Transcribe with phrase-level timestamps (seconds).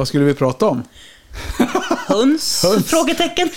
[0.00, 0.82] vad skulle vi prata om?
[2.06, 2.62] Höns?
[2.64, 2.86] Höns.
[2.86, 3.50] Frågetecken.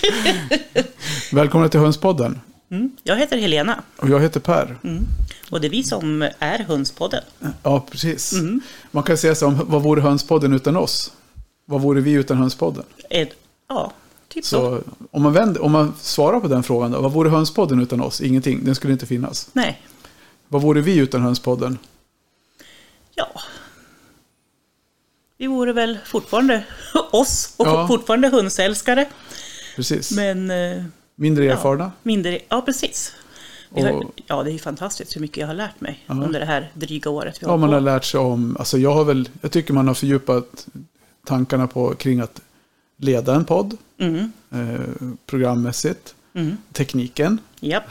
[1.32, 2.42] Välkomna till Hönspodden.
[2.72, 2.92] Mm.
[3.04, 4.78] Jag heter Helena Och jag heter Per.
[5.52, 7.24] och det är vi som är Hönspodden.
[7.64, 8.34] Ja, precis.
[8.34, 8.62] Mm.
[8.92, 11.12] Man kan säga så om, vad vore Hönspodden utan oss?
[11.66, 12.84] Vad vore vi utan Hönspodden?
[13.10, 13.30] Ett,
[13.70, 13.92] ja,
[14.28, 14.56] typ så.
[14.58, 18.02] Så om man, vänder, om man svarar på den frågan då, vad vore Hönspodden utan
[18.02, 18.22] oss?
[18.22, 19.50] Ingenting, den skulle inte finnas.
[19.54, 19.82] Nej,
[20.48, 21.78] Vad vore vi utan Hönspodden?
[23.16, 23.28] ja.
[25.44, 26.64] Vi vore väl fortfarande
[27.12, 27.88] oss och Ja.
[27.88, 29.06] fortfarande hönsälskare.
[29.76, 30.12] Precis.
[30.12, 30.84] Men eh,
[31.16, 31.92] Mindre ja, erfarna?
[32.04, 33.14] mindre, ja precis.
[33.72, 37.10] Har, ja, det är fantastiskt hur mycket jag har lärt mig under det här dryga
[37.10, 37.74] året vi Ja, har man på.
[37.76, 40.68] har lärt sig om, alltså jag har väl, jag tycker man har fördjupat
[41.26, 42.42] tankarna på kring att
[42.98, 47.38] leda en podd, Mm, eh, programmässigt, mm, tekniken
[47.70, 47.84] japp.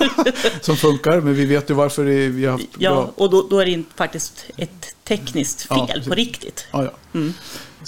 [0.60, 3.12] som funkar, men vi vet ju varför det, vi har haft Ja, bra...
[3.16, 6.08] och då, då är det inte faktiskt ett tekniskt Ja, fel precis.
[6.08, 6.66] på riktigt.
[6.72, 6.90] Ja, ja.
[7.14, 7.32] Mm.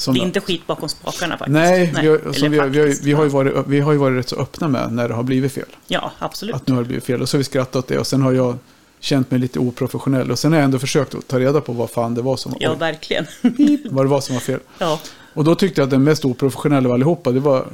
[0.06, 1.52] Det är inte skit bakom spakarna faktiskt.
[1.52, 3.04] nej, vi har, eller som vi, har, vi, har, faktiskt.
[3.04, 5.22] vi, har ju varit, vi har ju varit rätt så öppna med när det har
[5.22, 5.64] blivit fel.
[5.86, 6.54] Ja, absolut.
[6.54, 7.22] Att nu har det blivit fel.
[7.22, 8.58] Och så har vi skrattat åt det och sen har jag
[9.00, 10.30] känt mig lite oprofessionell.
[10.30, 12.54] Och sen har jag ändå försökt att ta reda på vad fan det var som,
[12.60, 13.26] Ja, oj, verkligen.
[13.90, 14.60] vad det var som var fel.
[14.78, 15.00] ja,
[15.34, 17.66] Och då tyckte jag att den mest oprofessionella av allihopa, det var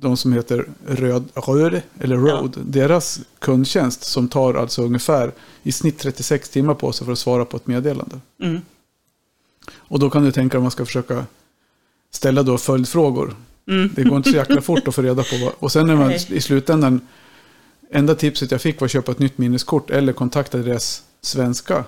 [0.00, 2.56] de som heter Röd, Röd eller Road.
[2.64, 7.44] Deras kundtjänst som tar alltså ungefär i snitt 36 timmar på sig för att svara
[7.44, 8.20] på ett meddelande.
[8.42, 8.60] mm,
[9.72, 11.26] Och då kan du tänka om man ska försöka
[12.10, 13.36] ställa då följdfrågor.
[13.66, 13.90] mm.
[13.96, 15.52] Det går inte så jäkla fort att få reda på vad.
[15.58, 17.00] Och sen när man i slutändan,
[17.90, 21.84] enda tipset jag fick var att köpa ett nytt minneskort eller kontakta deras svenska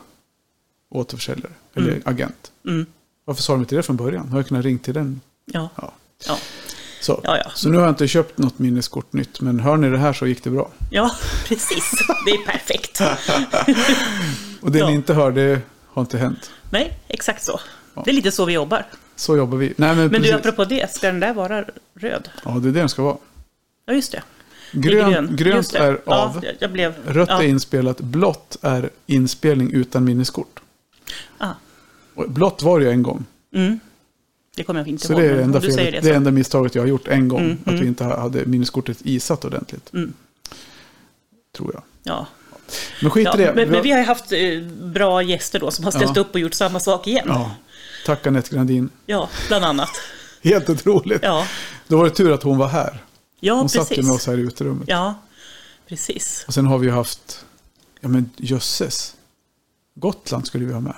[0.91, 2.03] återförsäljare eller Mm.
[2.05, 2.53] agent.
[2.67, 2.87] Mm.
[3.25, 4.29] Varför sa de inte det från början?
[4.29, 5.21] Har jag kunnat ringa till den?
[5.45, 5.93] Ja, Ja.
[6.27, 6.39] ja,
[7.03, 7.21] Så.
[7.25, 7.51] ja, ja.
[7.55, 10.27] Så nu har jag inte köpt något minneskort nytt, men hör ni det här så
[10.27, 10.71] gick det bra.
[10.91, 11.11] ja,
[11.49, 11.91] precis.
[12.25, 13.01] Det är perfekt.
[14.61, 14.89] Och det Ja.
[14.89, 16.51] ni inte hör, det har inte hänt.
[16.71, 17.61] Nej, exakt så.
[18.05, 18.87] Det är lite så vi jobbar.
[19.17, 19.67] Så jobbar vi.
[19.67, 20.29] Nej, men, Men precis.
[20.31, 21.65] du, apropå det, ska den där vara
[21.95, 22.29] röd?
[22.45, 23.17] Ja, det är det den ska vara.
[23.87, 24.23] Ja, just det.
[24.73, 25.37] Grön, grön.
[25.37, 26.95] grönt är av, Ja, jag blev...
[27.07, 27.43] rött ja.
[27.43, 30.61] är inspelat, blått är inspelning utan minneskort.
[31.39, 31.51] Ah.
[32.29, 33.25] Blått var det ju en gång.
[33.55, 33.81] Mm.
[34.57, 35.23] Det kommer jag inte Så ihåg.
[35.23, 37.41] det är enda, felet, det det enda misstaget jag har gjort en gång.
[37.41, 37.89] Mm, att vi mm.
[37.89, 39.93] inte hade minneskortet isat ordentligt.
[39.93, 40.13] Mm.
[41.57, 41.83] Tror jag.
[42.03, 42.27] Ja.
[43.03, 43.53] Men skit Ja, i det.
[43.55, 46.23] men, men vi har haft eh, bra gäster då som har ställt Ja.
[46.23, 47.25] upp och gjort samma sak igen.
[47.29, 47.51] Ja, Ja.
[48.07, 48.91] Tack Anette Grandin.
[49.49, 49.89] bland annat.
[50.43, 51.23] Helt otroligt.
[51.23, 51.47] Ja,
[51.89, 53.05] Då var det tur att hon var här.
[53.41, 54.07] ja Hon satt ju precis.
[54.07, 54.89] med oss här i uterummet.
[54.89, 55.15] Ja,
[55.89, 56.45] precis.
[56.49, 57.45] Och sen har vi haft,
[58.01, 59.15] ja men jösses.
[59.95, 60.95] Gotland skulle vi ha med.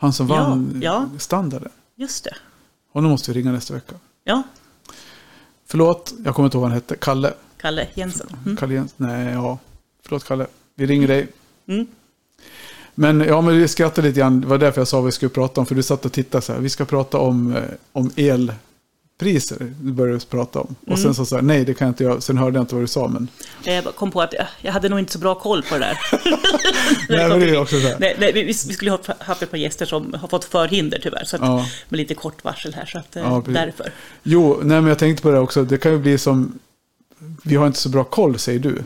[0.00, 1.08] Han som Ja, vann ja.
[1.18, 1.70] standarden.
[1.96, 2.34] Just det.
[2.98, 3.94] Honom måste vi ringa nästa vecka.
[4.24, 4.42] Ja,
[5.66, 6.96] Förlåt, jag kommer inte ihåg vad han hette.
[6.96, 7.32] Kalle.
[7.60, 8.26] Kalle Jensen.
[8.44, 8.56] Mm.
[8.56, 9.58] Kalle Jens- Nej, ja.
[10.02, 10.46] Förlåt Kalle.
[10.74, 11.28] Vi ringer dig.
[11.66, 11.86] Mm.
[12.94, 14.40] Men ja, men vi skrattade lite grann.
[14.40, 15.66] Det var därför jag sa vad vi skulle prata om.
[15.66, 16.60] För du satt och tittade så här.
[16.60, 18.54] Vi ska prata om, eh, om elpriser.
[19.18, 20.74] Du började prata om.
[20.80, 21.00] Och Mm.
[21.00, 22.20] sen så sa jag, nej det kan jag inte göra.
[22.20, 23.08] Sen hörde jag inte vad du sa.
[23.08, 23.28] Men,
[23.64, 25.80] Jag bara kom på att jag, jag hade nog inte så bra koll på det
[25.80, 25.98] där.
[27.08, 27.96] nej, men det är också så här.
[28.00, 31.24] Nej, nej, vi, skulle ha haft ett par gäster som har fått förhinder tyvärr.
[31.24, 31.66] Så att, Ja.
[31.88, 32.86] Med lite kort varsel här.
[32.86, 33.92] Så att, eh, Ja, därför.
[34.22, 35.64] Jo, nej men jag tänkte på det också.
[35.64, 36.58] Det kan ju bli som,
[37.42, 38.82] vi har inte så bra koll säger du.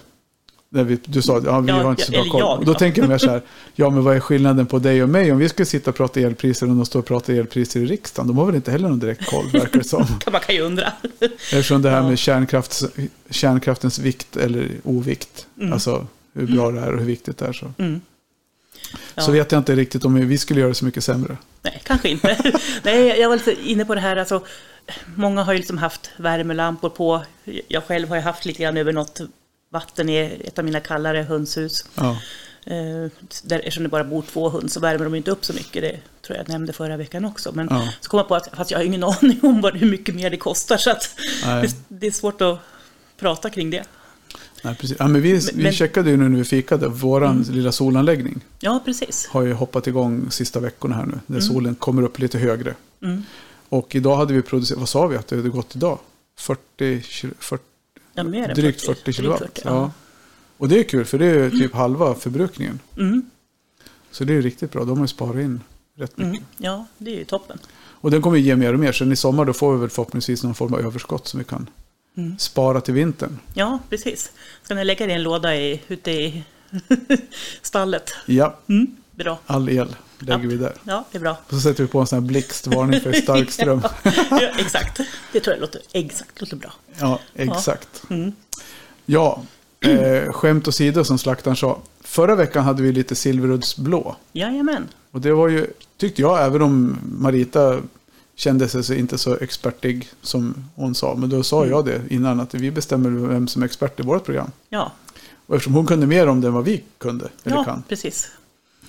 [0.75, 2.41] När vi, du sa att ja, vi Ja, har inte så bra koll.
[2.41, 2.79] jag då då.
[2.79, 3.43] tänker jag så här,
[3.75, 6.21] ja men vad är skillnaden på dig och mig om vi skulle sitta och prata
[6.21, 8.27] elpriser och de står och pratar elpriser i riksdagen?
[8.29, 10.07] De har väl inte heller någon direkt koll, verkar det som.
[10.33, 10.93] Man kan ju undra.
[11.21, 12.85] Eftersom det här med kärnkrafts,
[13.31, 15.73] kärnkraftens vikt eller ovikt, Mm.
[15.73, 17.53] alltså hur bra det är och hur viktigt det är.
[17.53, 18.01] Så, Mm.
[19.15, 19.23] Ja.
[19.23, 21.37] så vet jag inte riktigt om vi skulle göra det så mycket sämre.
[21.63, 22.37] Nej, kanske inte.
[22.83, 24.17] Nej, jag var lite inne på det här.
[24.17, 24.43] Alltså,
[25.15, 27.23] många har ju liksom haft värmelampor på.
[27.69, 29.21] Jag själv har ju haft lite grann över något
[29.73, 31.85] vatten i ett av mina kallare hönshus.
[31.95, 32.17] Ja,
[32.67, 33.11] Eh,
[33.43, 35.83] där, eftersom det bara bor två höns så värmer de inte upp så mycket.
[35.83, 37.53] Det tror jag nämnde förra veckan också.
[37.55, 37.89] Men Ja.
[38.01, 40.31] så kom jag på att fast jag har ingen aning om vad, hur mycket mer
[40.31, 40.77] det kostar.
[40.77, 41.11] Så att
[41.43, 42.59] det, det är svårt att
[43.19, 43.85] prata kring det.
[44.63, 44.97] nej, precis.
[44.99, 48.41] Ja, men vi, vi men- checkade ju nu när vi fikade, våran lilla solanläggning.
[48.61, 49.27] Ja, precis.
[49.31, 51.19] har ju hoppat igång sista veckorna här nu.
[51.27, 52.75] När solen kommer upp lite högre.
[53.03, 53.23] Mm.
[53.69, 55.99] Och idag hade vi producerat, vad sa vi att det hade gått idag?
[56.39, 57.65] 40, kil- 40
[58.15, 59.39] Ja, mer än drygt 40 kilowatt.
[59.41, 59.75] drygt 40, ja.
[59.75, 59.91] ja.
[60.59, 62.81] Och det är kul för det är ju typ halva förbrukningen.
[62.99, 63.31] Mm,
[64.11, 64.85] Så det är riktigt bra.
[64.85, 65.61] De har sparat in
[65.97, 66.33] rätt mycket.
[66.33, 67.59] mm, ja, det är ju toppen.
[67.75, 68.93] Och den kommer ge mer och mer.
[68.93, 71.71] Sen i sommar då får vi väl förhoppningsvis någon form av överskott som vi kan
[72.17, 72.39] Mm.
[72.39, 73.39] spara till vintern.
[73.55, 74.33] Ja, precis.
[74.63, 76.45] Ska ni lägga det i en låda i, ute i
[77.63, 78.11] stallet?
[78.27, 79.39] Ja, Mm, bra.
[79.47, 79.97] all el
[80.27, 80.75] lägger vi där.
[80.85, 81.37] Ja, det är bra.
[81.47, 83.83] Och så sätter vi på en sån här blixtvarning för stark ström.
[84.31, 85.01] ja, exakt.
[85.33, 86.73] Det tror jag låter, exakt, låter bra.
[87.01, 88.03] Ja, exakt.
[88.11, 88.33] Mm.
[89.07, 89.43] Ja,
[89.81, 91.79] eh, skämt åsido som slaktaren sa.
[92.01, 94.17] Förra veckan hade vi lite silveruddsblå.
[94.33, 94.89] Jajamän.
[95.11, 95.67] Och det var ju,
[95.97, 97.81] tyckte jag, även om Marita
[98.35, 101.15] kände sig inte så expertig som hon sa.
[101.15, 104.25] Men då sa jag det innan att vi bestämmer vem som är expert i vårt
[104.25, 104.51] program.
[104.69, 104.93] Ja,
[105.47, 108.31] Och eftersom hon kunde mer om det än vad vi kunde, eller ja kan, precis.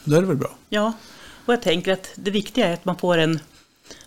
[0.03, 0.51] då är det väl bra.
[0.69, 0.93] Ja,
[1.45, 3.39] och jag tänker att det viktiga är att man får en,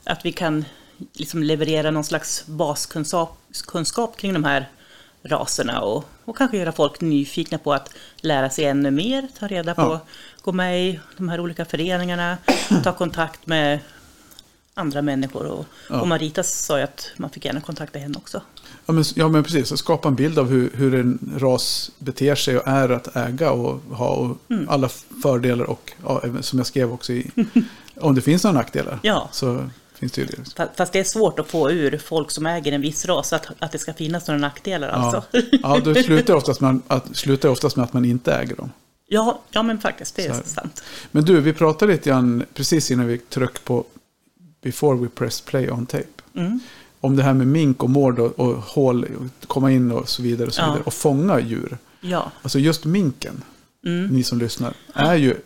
[0.04, 0.64] att vi kan
[1.12, 4.68] liksom leverera någon slags baskunskap kunskap kring de här
[5.22, 9.74] raserna och, och kanske göra folk nyfikna på att lära sig ännu mer, ta reda
[9.74, 10.00] på, Ja.
[10.42, 12.38] gå med i de här olika föreningarna,
[12.84, 13.78] ta kontakt med
[14.74, 15.46] andra människor.
[15.46, 16.00] Och, Ja.
[16.00, 18.42] och Marita sa ju att man fick gärna kontakta henne också.
[18.86, 19.72] Ja men, ja, men precis.
[19.72, 23.50] Att skapa en bild av hur, hur en ras beter sig och är att äga
[23.50, 24.68] och ha och Mm.
[24.68, 24.88] alla
[25.22, 27.30] fördelar och ja, som jag skrev också i,
[28.00, 29.28] om det finns några nackdelar Ja.
[29.32, 30.36] så finns det ju det.
[30.56, 33.46] Fa- Fast det är svårt att få ur folk som äger en viss ras att,
[33.58, 35.22] att det ska finnas några nackdelar Ja, alltså.
[35.62, 38.56] ja då slutar det oftast, man, att, slutar det oftast med att man inte äger
[38.56, 38.72] dem.
[39.08, 40.82] Ja, ja men faktiskt, det är sant.
[41.10, 43.84] Men du, vi pratade lite grann precis innan vi tryckte på
[44.62, 46.04] before we press play on tape.
[46.34, 46.60] Mm.
[47.00, 50.22] Om det här med mink och mård och, och hål, och komma in och så
[50.22, 50.46] vidare.
[50.46, 50.66] Och, så Ja.
[50.66, 51.78] vidare, och fånga djur.
[52.00, 53.42] Ja, Alltså just minken,
[53.86, 54.06] mm.
[54.06, 55.36] ni som lyssnar, är ju...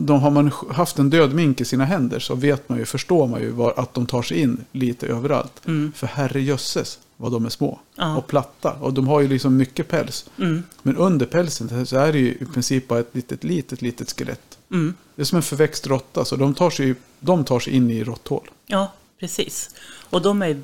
[0.00, 3.26] De, har man haft en död mink i sina händer så vet man ju, förstår
[3.26, 5.60] man ju var, att de tar sig in lite överallt.
[5.66, 5.92] Mm.
[5.96, 8.16] För herrejösses vad de är små Ja.
[8.16, 8.72] och platta.
[8.72, 10.30] Och de har ju liksom mycket päls.
[10.38, 10.62] Mm.
[10.82, 14.58] Men under pälsen så är det ju i princip bara ett litet, litet, litet skelett.
[14.70, 14.94] Mm.
[15.14, 18.04] Det är som en förväxt råtta, så de tar sig, de tar sig in i
[18.04, 18.50] råtthål.
[18.66, 19.74] ja precis.
[20.10, 20.62] Och de är,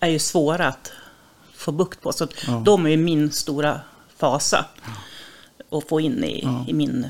[0.00, 0.92] är ju svåra att
[1.54, 2.12] få bukt på.
[2.12, 2.62] Så Ja.
[2.64, 3.80] de är ju min stora
[4.16, 4.66] fasa.
[5.70, 6.64] Att få in i, Ja.
[6.68, 7.06] i min...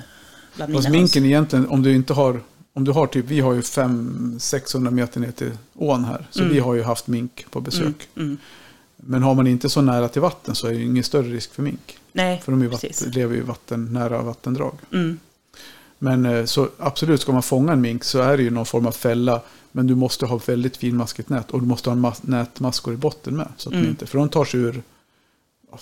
[0.56, 2.40] Bland Fast minken egentligen, om du inte har,
[2.72, 6.26] om du har typ, vi har ju 500-600 meter ner till ån här.
[6.30, 6.52] Så Mm.
[6.54, 8.08] vi har ju haft mink på besök.
[8.16, 8.36] Mm.
[8.96, 11.54] Men har man inte så nära till vatten så är det ju ingen större risk
[11.54, 11.98] för mink.
[12.12, 14.74] Nej, För de ju vatten, lever ju vatten, nära vattendrag.
[14.92, 15.18] Mm.
[16.02, 18.86] Men eh, så absolut, ska man fånga en mink så är det ju någon form
[18.86, 19.40] av fälla.
[19.72, 21.50] Men du måste ha väldigt finmaskigt nät.
[21.50, 23.48] Och du måste ha nätmaskor i botten med.
[23.56, 23.86] Så att Mm.
[23.88, 24.82] inte, för de tar sig ur
[25.72, 25.78] ja,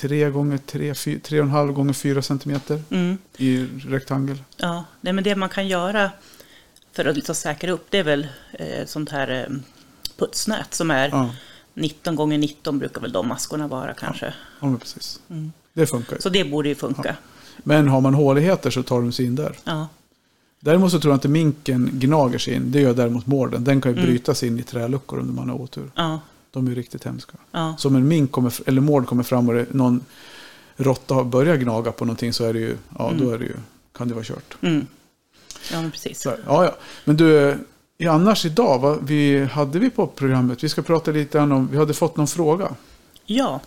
[0.00, 3.18] tre gånger tre, fy, tre och en halv gånger fyra centimeter Mm.
[3.36, 4.38] i rektangel.
[4.56, 6.10] Ja, nej, men det man kan göra
[6.92, 9.56] för att liksom säkra upp det är väl eh, sånt här eh,
[10.16, 11.30] putsnät som är Ja,
[11.74, 14.34] 19 gånger 19 brukar väl de maskorna vara kanske.
[14.60, 15.20] ja men precis.
[15.30, 15.52] Mm.
[15.72, 16.22] Det funkar ju.
[16.22, 17.16] Så det borde ju funka.
[17.58, 19.58] Men har man håligheter så tar de sig in där.
[19.64, 19.88] Ja,
[20.62, 22.72] Däremot så tror jag inte minken gnager sig in.
[22.72, 23.64] Det gör däremot mården.
[23.64, 24.10] Den kan ju Mm.
[24.10, 25.90] bryta sig in i träluckor om man har otur.
[25.94, 26.20] ja,
[26.50, 27.32] De är ju riktigt hemska.
[27.52, 27.74] ja.
[27.78, 30.00] Så om en mink kommer, eller mård kommer fram och det, någon
[30.76, 33.20] råtta har börjat gnaga på någonting så är det ju, ja Mm.
[33.26, 33.56] då är det ju,
[33.92, 34.56] kan det vara kört.
[34.60, 34.86] Mm.
[35.72, 36.20] Ja, men precis.
[36.22, 36.76] Så, ja, ja.
[37.04, 37.48] Men du,
[37.98, 40.64] eh, annars idag, vad vi, hade vi på programmet?
[40.64, 42.68] Vi ska prata lite om, vi hade fått någon fråga.
[43.26, 43.60] Ja,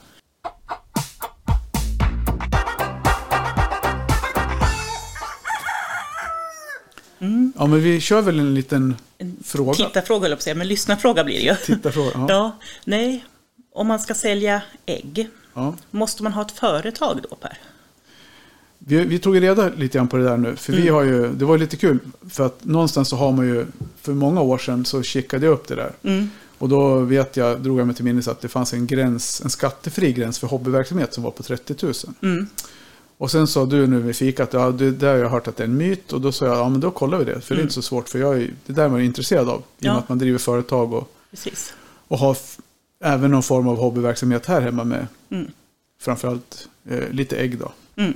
[7.58, 9.74] Ja, men vi kör väl en liten en Fråga.
[9.74, 11.56] tittarfråga höll jag på att säga, men lyssnarfråga blir det ju.
[11.76, 12.12] tittarfråga.
[12.14, 12.26] Ja.
[12.30, 13.26] Ja, nej.
[13.74, 15.76] Om man ska sälja ägg, Ja.
[15.92, 17.58] måste man ha ett företag då Per?
[18.80, 20.56] Vi, vi tog reda lite grann på det där nu.
[20.56, 20.94] För vi Mm.
[20.94, 22.00] har ju, det var lite kul.
[22.30, 23.66] För att någonstans så har man ju,
[24.02, 25.92] för många år sedan så kikade jag upp det där.
[26.04, 26.30] Mm.
[26.58, 29.50] Och då vet jag, drog jag mig till minnes att det fanns en gräns, en
[29.50, 31.94] skattefri gräns för hobbyverksamhet som var på 30 000.
[32.22, 32.48] Mm.
[33.18, 35.64] Och sen sa du nu vid fikat, ja det där har jag hört att det
[35.64, 36.14] är en myt.
[36.14, 37.42] Och då sa jag, ja men då kollar vi det.
[37.42, 37.64] För det är Mm.
[37.64, 39.64] inte så svårt, för jag är, det där är man ju intresserad av.
[39.80, 41.74] I och med att man driver företag och, Precis.
[42.08, 42.38] och har
[43.04, 45.52] även någon form av hobbyverksamhet här hemma med Mm.
[46.02, 47.72] framförallt eh, lite ägg då.
[47.96, 48.14] Mm.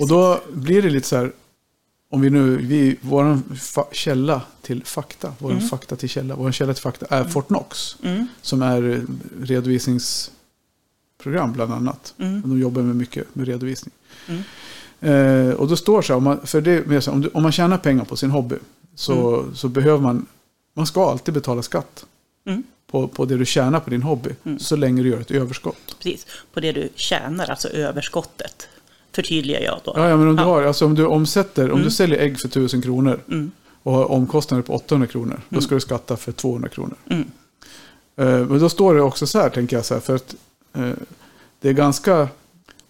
[0.00, 1.32] Och då blir det lite så här,
[2.10, 3.38] om vi nu, vi, vår
[3.92, 5.62] källa till fakta, vår Mm.
[5.68, 7.96] fakta till källa, vår källa till fakta är Fortnox.
[8.02, 8.26] Mm.
[8.42, 9.00] Som är eh,
[11.30, 12.14] redovisningsprogram bland annat.
[12.18, 12.42] Mm.
[12.44, 13.94] De jobbar med mycket med redovisning.
[14.28, 14.42] Mm.
[15.00, 17.78] Eh, och då står så här, om man, för det, om, du, om man tjänar
[17.78, 18.56] pengar på sin hobby
[18.94, 20.26] så, så behöver man,
[20.74, 22.04] man ska alltid betala skatt
[22.46, 22.62] Mm.
[22.90, 24.30] på, på det du tjänar på din hobby.
[24.44, 24.58] Mm.
[24.58, 25.96] Så länge du gör ett överskott.
[26.02, 28.68] Precis, på det du tjänar, alltså överskottet.
[29.12, 29.92] Förtydligar jag då.
[29.96, 31.82] Ja, ja men om du, har, alltså om du omsätter, om Mm.
[31.84, 33.50] du säljer ägg för 1000 kronor Mm.
[33.82, 35.62] och har omkostnader på 800 kronor, då Mm.
[35.62, 36.94] ska du skatta för 200 kronor.
[37.10, 37.30] Mm.
[38.16, 40.34] Eh, Men då står det också så här, tänker jag, så här, för att
[41.60, 42.28] det är ganska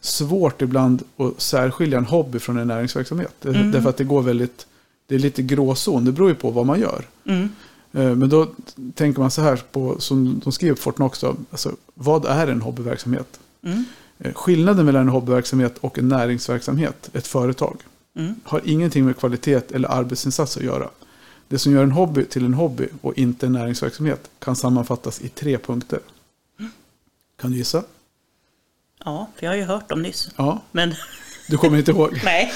[0.00, 3.34] svårt ibland att särskilja en hobby från en näringsverksamhet.
[3.42, 3.70] Det- Mm.
[3.70, 4.66] Därför att det går väldigt,
[5.06, 7.04] det är lite gråzon, det beror ju på vad man gör.
[7.24, 7.48] Mm.
[7.92, 8.46] Eh, Men då
[8.94, 12.62] tänker man så här, på, som de skriver på Fortnox, då, alltså, vad är en
[12.62, 13.40] hobbyverksamhet?
[13.64, 13.84] Mm.
[14.18, 17.76] Eh, Skillnaden mellan en hobbyverksamhet och en näringsverksamhet, ett företag,
[18.16, 18.34] Mm.
[18.44, 20.88] har ingenting med kvalitet eller arbetsinsats att göra.
[21.48, 25.28] Det som gör en hobby till en hobby och inte en näringsverksamhet kan sammanfattas i
[25.28, 25.98] tre punkter.
[27.42, 27.84] Kan du gissa?
[29.04, 30.30] Ja, för jag har ju hört dem nyss.
[30.36, 30.62] Ja.
[30.72, 30.94] Men
[31.48, 32.20] Du kommer inte ihåg?
[32.24, 32.52] Nej,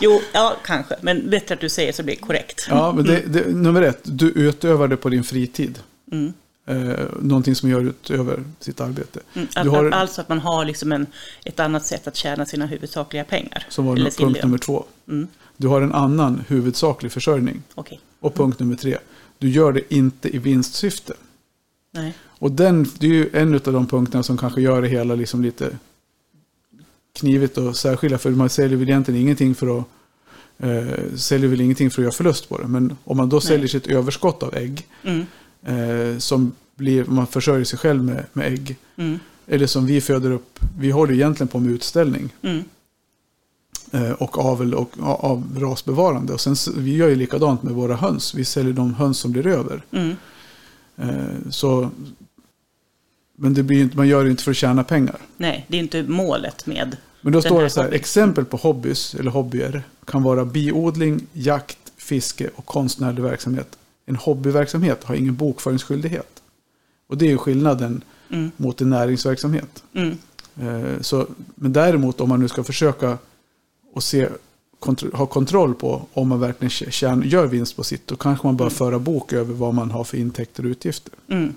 [0.00, 0.96] jo, ja kanske.
[1.00, 2.66] Men bättre att du säger så det blir korrekt.
[2.70, 5.78] Ja, men det, det, nummer ett, du utövar det på din fritid.
[6.12, 6.32] Mm.
[6.66, 9.20] Eh, någonting som gör utöver sitt arbete.
[9.34, 11.06] Mm, att, har, alltså att man har liksom en,
[11.44, 13.66] ett annat sätt att tjäna sina huvudsakliga pengar.
[13.68, 14.32] som var punkt lön.
[14.42, 14.84] nummer två.
[15.08, 17.62] Mm, Du har en annan huvudsaklig försörjning.
[17.74, 18.98] Okej, Och punkt nummer tre,
[19.38, 21.14] du gör det inte i vinstsyfte.
[21.92, 22.14] nej.
[22.40, 25.42] Och den, det är ju en av de punkterna som kanske gör det hela liksom
[25.42, 25.78] lite
[27.12, 28.18] knivigt att särskilja.
[28.18, 29.84] För man säljer väl egentligen ingenting för att
[30.58, 32.68] eh, säljer väl ingenting för att göra förlust på det.
[32.68, 35.26] Men om man då säljer sitt överskott av ägg, Mm,
[35.62, 40.30] eh, som blir, man försörjer sig själv med, med ägg, mm, eller som vi föder
[40.30, 42.64] upp, vi håller ju egentligen på med utställning mm,
[43.92, 46.32] eh, och avel och av rasbevarande.
[46.32, 49.46] Och sen, vi gör ju likadant med våra höns, vi säljer de höns som blir
[49.46, 49.82] över.
[49.90, 50.16] mm,
[51.00, 51.90] Eh, så,
[53.42, 55.16] men det blir, inte- man gör det inte för att tjäna pengar.
[55.36, 56.96] nej, det är inte målet med...
[57.20, 58.00] Men då står det så här, hobbyn.
[58.00, 63.78] exempel på hobbys eller hobbyer kan vara biodling, jakt, fiske och konstnärlig verksamhet.
[64.06, 66.42] En hobbyverksamhet har ingen bokföringsskyldighet.
[67.08, 69.82] Och det är skillnaden Mm, mot en näringsverksamhet.
[69.94, 70.18] mm,
[70.60, 73.18] Eh, Så, men däremot om man nu ska försöka
[73.94, 74.28] och se,
[74.80, 78.46] kontro, ha kontroll på om man verkligen tjä- tjän, gör vinst på sitt, då kanske
[78.46, 81.12] man bör föra bok över vad man har för intäkter och utgifter.
[81.28, 81.54] mm,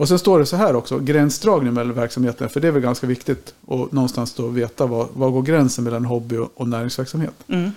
[0.00, 3.06] Och sen står det så här också, gränsdragning mellan verksamheterna, för det är väl ganska
[3.06, 7.34] viktigt att någonstans då veta vad, vad går gränsen mellan hobby och, och näringsverksamhet.
[7.48, 7.70] mm,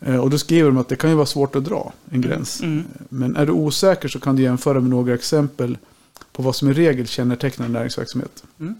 [0.00, 2.60] Eh, och då skriver de att det kan ju vara svårt att dra en gräns.
[2.62, 5.78] mm, Men är du osäker så kan du jämföra med några exempel
[6.32, 8.44] på vad som i regel kännetecknar näringsverksamhet.
[8.60, 8.74] Mm.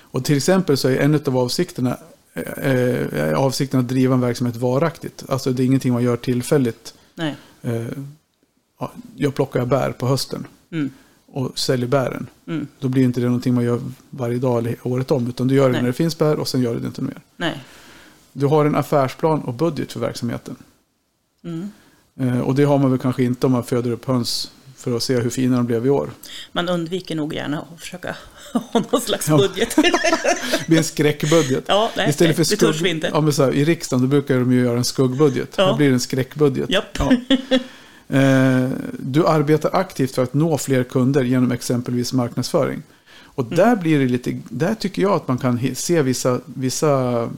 [0.00, 1.96] Och till exempel så är en av avsikterna
[2.34, 5.24] eh, eh, avsikten att driva en verksamhet varaktigt.
[5.28, 6.94] Alltså det är ingenting man gör tillfälligt.
[7.14, 7.36] nej.
[7.62, 7.86] Eh,
[8.80, 10.90] ja, jag plockar bär på hösten Mm,
[11.32, 12.26] och säljer bären.
[12.48, 15.28] mm, Då blir inte det någonting man gör varje dag eller året om.
[15.28, 15.80] Utan du gör det Nej.
[15.82, 17.20] när det finns bär och sen gör du det inte mer.
[17.36, 17.58] nej.
[18.34, 20.56] Du har en affärsplan och budget för verksamheten.
[21.44, 21.68] Mm.
[22.20, 25.02] Eh, och det har man väl kanske inte om man föder upp höns för att
[25.02, 26.10] se hur fina de blev i år.
[26.52, 28.16] Man undviker nog gärna att försöka
[28.52, 29.36] ha någon slags Ja.
[29.38, 29.76] budget.
[30.58, 31.64] Det blir en skräckbudget.
[31.68, 32.90] ja, nej, Istället för nej, det törs vi skugg...
[32.90, 33.10] inte.
[33.12, 35.54] Ja, men så här, I riksdagen brukar de ju göra en skuggbudget.
[35.56, 35.66] Ja.
[35.66, 36.70] Här blir det en skräckbudget.
[36.70, 36.98] Japp.
[36.98, 37.12] Ja.
[38.12, 42.82] Eh, du arbetar aktivt för att nå fler kunder genom exempelvis marknadsföring.
[43.34, 43.56] Och Mm.
[43.56, 47.28] där blir det lite, där tycker jag att man kan se vissa, vissa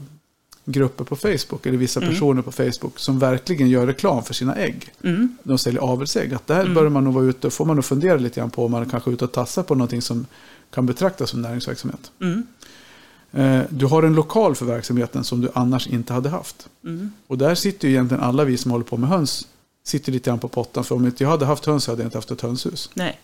[0.65, 2.11] grupper på Facebook eller vissa Mm.
[2.13, 4.93] personer på Facebook som verkligen gör reklam för sina ägg.
[5.05, 6.35] Mm, De säljer avelsägg.
[6.35, 6.75] Att där Mm.
[6.75, 9.11] bör man nog vara ute, får man nog fundera lite grann på om man kanske
[9.11, 10.27] är ute och tassar på någonting som
[10.71, 12.11] kan betraktas som näringsverksamhet.
[12.21, 12.47] mm,
[13.37, 16.69] Eh, Du har en lokal för verksamheten som du annars inte hade haft.
[16.85, 19.47] mm, Och där sitter ju egentligen alla vi som håller på med höns
[19.85, 20.85] sitter lite grann på pottan.
[20.85, 22.91] För om inte jag hade haft höns hade jag inte haft ett hönshus.
[22.95, 23.21] nej.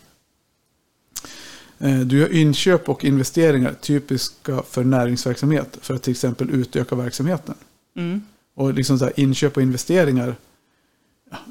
[1.79, 7.55] Eh, Du gör inköp och investeringar typiska för näringsverksamhet för att till exempel utöka verksamheten.
[7.97, 8.23] Mm,
[8.55, 10.37] Och liksom så här, inköp och investeringar.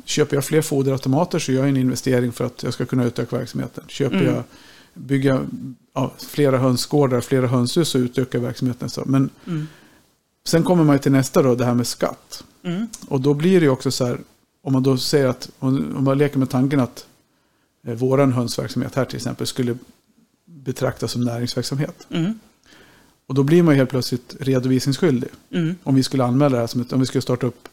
[0.06, 3.38] Köper jag fler foderautomater så gör jag en investering för att jag ska kunna utöka
[3.38, 3.84] verksamheten.
[3.88, 4.34] Köper Mm.
[4.36, 4.44] jag
[4.94, 5.46] bygga
[5.94, 8.89] ja, flera hönsgårdar, flera hönshus så utökar verksamheten.
[8.89, 9.04] Så.
[9.06, 9.68] Men mm,
[10.46, 12.44] sen kommer man till nästa då, det här med skatt.
[12.63, 14.20] mm, Och då blir det också så här,
[14.69, 17.05] om man då säger att, om man leker med tanken att
[17.88, 19.77] eh, våran hönsverksamhet här till exempel skulle
[20.45, 22.07] betraktas som näringsverksamhet.
[22.09, 22.39] mm,
[23.27, 25.29] Och då blir man helt plötsligt redovisningsskyldig.
[25.51, 27.67] mm, Om vi skulle anmäla det här som ett, om vi skulle starta upp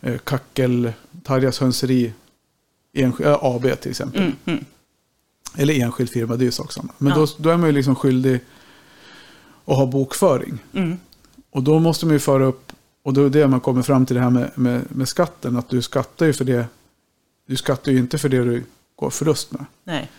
[0.00, 0.92] eh, Kackel,
[1.24, 2.12] Tarjas hönseri,
[2.92, 4.22] ensk- äh, AB till exempel.
[4.22, 4.64] mm, mm,
[5.54, 6.92] Eller enskild firma, det är ju sak samma.
[6.98, 7.18] Men Ja.
[7.18, 8.40] då, då är man ju liksom skyldig
[9.64, 10.58] att ha bokföring.
[10.72, 10.96] mm,
[11.50, 12.72] Och då måste man ju föra upp,
[13.06, 15.68] och då är det man kommer fram till det här med, med, med skatten, att
[15.68, 16.66] du skattar ju för det,
[17.46, 18.64] du skattar ju inte för det du
[18.96, 19.64] går förlust med.
[19.84, 20.10] nej.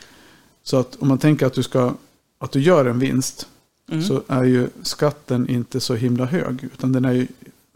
[0.63, 1.94] Så att om man tänker att du ska,
[2.38, 3.48] att du gör en vinst,
[3.91, 6.63] Mm, så är ju skatten inte så himla hög.
[6.63, 7.27] Utan den är ju,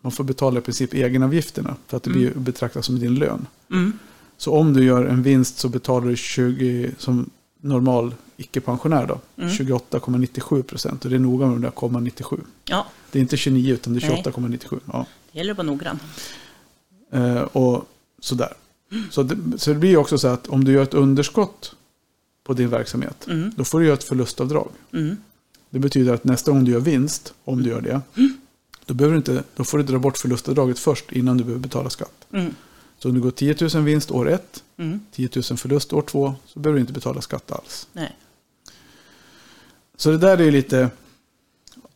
[0.02, 3.48] man får betala i princip egenavgifterna för att det blir betraktas som din lön.
[3.72, 3.94] mm,
[4.38, 7.30] Så om du gör en vinst så betalar du 20, som
[7.62, 9.50] normal icke-pensionär då, Mm.
[9.54, 11.04] 28,97 procent.
[11.06, 12.40] Och det är noga med de där 0,97.
[12.66, 14.24] ja, Det är inte 29 utan det är Nej.
[14.26, 14.80] 28,97.
[14.94, 15.06] Ja.
[15.32, 16.00] det gäller att vara noggrann.
[17.12, 17.86] Eh, och
[18.20, 18.54] sådär.
[19.12, 21.76] Så det, så det blir också så att om du gör ett underskott
[22.44, 24.70] på din verksamhet, Mm, då får du göra ett förlustavdrag.
[24.94, 25.18] mm,
[25.70, 28.02] Det betyder att nästa gång du gör vinst, om du gör det,
[28.86, 31.90] då, behöver du inte, då får du dra bort förlustavdraget först innan du behöver betala
[31.90, 32.28] skatt.
[32.34, 32.56] mm,
[33.00, 36.36] Så om du går 10 000 vinst år ett, mm, 10 000 förlust år två,
[36.46, 37.88] så behöver du inte betala skatt alls.
[37.94, 38.16] nej.
[40.02, 40.90] Så det där är ju lite...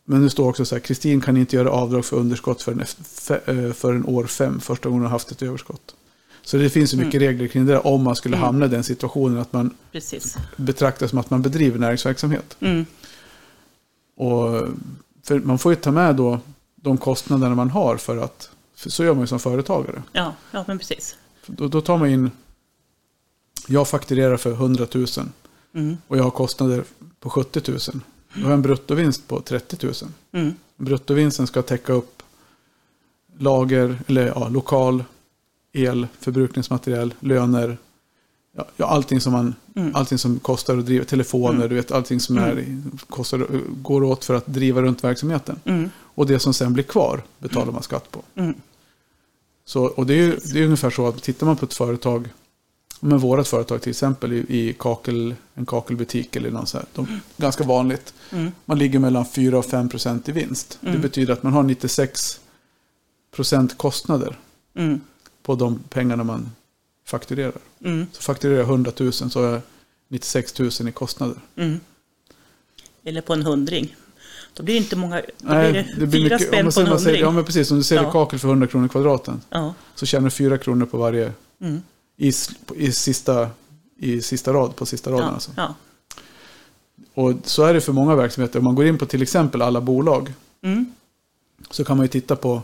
[0.04, 3.66] Men det står också så här, Kristin kan inte göra avdrag för underskott förrän, efter-
[3.66, 5.94] eh, förrän år fem, första gången hon har haft ett överskott.
[6.42, 8.44] Så det finns ju mycket regler kring det där om man skulle Mm.
[8.46, 10.36] hamna i den situationen att man Precis.
[10.56, 12.56] betraktas som att man bedriver näringsverksamhet.
[12.60, 12.86] Mm,
[14.16, 14.68] Och
[15.42, 16.40] man får ju ta med då,
[16.74, 20.02] de kostnaderna man har för att, för så gör man ju som företagare.
[20.12, 21.16] Ja, ja men precis.
[21.46, 22.30] Då, då tar man in,
[23.68, 25.06] jag fakturerar för 100 000
[25.76, 25.96] Mm.
[26.08, 26.84] och jag har kostnader
[27.20, 27.78] på 70 000.
[28.34, 29.94] Då har jag en bruttovinst på 30 000.
[30.32, 30.54] Mm.
[30.76, 32.22] Bruttovinsten ska täcka upp
[33.38, 35.04] lager, eller ja, lokal,
[35.72, 37.78] el, förbrukningsmaterial, löner.
[38.76, 39.94] Ja, allting, som man, Mm.
[39.94, 43.46] allting som kostar att driva, telefoner, du vet, allting som är, kostar,
[43.82, 45.60] går åt för att driva runt verksamheten.
[45.64, 45.90] Mm.
[45.98, 48.22] Och det som sen blir kvar betalar man skatt på.
[48.34, 48.54] Mm.
[49.64, 52.28] Så, och det är ju det är ungefär så att tittar man på ett företag,
[53.00, 57.64] med vårat företag till exempel i, i kakel, en kakelbutik eller något sånt, de, ganska
[57.64, 58.14] vanligt.
[58.32, 58.52] Mm.
[58.64, 60.78] Man ligger mellan 4 och 5 procent i vinst.
[60.80, 61.00] Det Mm.
[61.00, 62.40] betyder att man har 96
[63.36, 64.38] procent kostnader
[64.74, 65.00] Mm.
[65.42, 66.50] på de pengarna man
[67.06, 67.52] fakturerar.
[67.84, 68.06] Mm.
[68.12, 69.60] Så fakturerar jag 100 000 så har jag
[70.08, 71.36] 96 000 i kostnader.
[71.56, 71.80] Mm.
[73.04, 73.96] Eller på en hundring.
[74.54, 76.72] Då blir det inte många, då Nej, blir det, fyra om spänn på en man
[76.74, 77.20] säger- hundring.
[77.20, 77.70] Ja, men precis.
[77.70, 78.12] Om du säljer Ja.
[78.12, 79.74] kakel för 100 kronor kvadraten Ja.
[79.94, 81.82] så tjänar du 4 kronor på varje Mm.
[82.16, 82.32] I,
[82.76, 83.50] i, sista,
[83.98, 85.26] i sista rad, på sista raden.
[85.26, 85.32] Ja.
[85.34, 85.50] Alltså.
[85.56, 85.74] Ja.
[87.14, 88.58] Och så är det för många verksamheter.
[88.58, 90.32] Om man går in på till exempel alla bolag
[90.62, 90.92] Mm.
[91.70, 92.62] så kan man ju titta på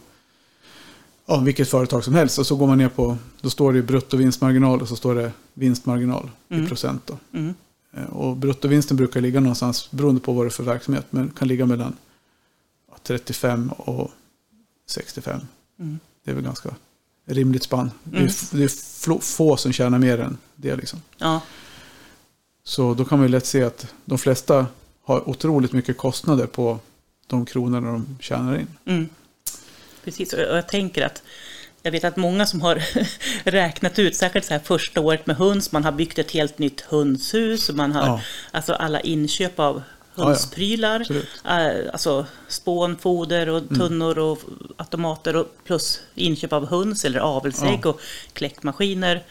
[1.26, 2.38] ja, vilket företag som helst.
[2.38, 6.30] Och så går man ner på, då står det bruttovinstmarginal och så står det vinstmarginal
[6.48, 6.64] Mm.
[6.64, 7.02] i procent.
[7.06, 7.16] Då.
[7.38, 7.54] Mm.
[7.92, 11.48] Eh, Och bruttovinsten brukar ligga någonstans, beroende på vad det är för verksamhet, men kan
[11.48, 11.96] ligga mellan
[12.90, 14.10] ja, 35 och
[14.86, 15.40] 65.
[15.78, 15.98] Mm.
[16.24, 16.74] Det är väl ganska
[17.26, 17.90] rimligt spann.
[18.04, 18.32] Det är, Mm.
[18.50, 20.76] det är få som tjänar mer än det.
[20.76, 21.02] Liksom.
[21.18, 21.40] Ja.
[22.64, 24.66] Så då kan man ju lätt se att de flesta
[25.04, 26.78] har otroligt mycket kostnader på
[27.26, 28.66] de kronorna de tjänar in.
[28.84, 29.08] Mm.
[30.04, 31.22] Precis, och jag jag tänker att
[31.82, 32.82] jag vet att många som har
[33.50, 36.80] räknat ut, särskilt så här första året med höns, man har byggt ett helt nytt
[36.80, 38.20] hönshus, och man har Ja.
[38.50, 39.82] alltså alla inköp av
[40.14, 40.24] ja.
[40.24, 41.28] hönsprylar, Absolut.
[41.44, 41.76] Mm.
[41.86, 44.38] eh, alltså spån, foder och tunnor och
[44.76, 47.88] automater och plus inköp av höns eller avelsägg Ja.
[47.90, 48.00] och
[48.32, 49.22] kläckmaskiner.